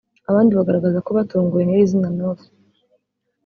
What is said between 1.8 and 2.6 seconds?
zina North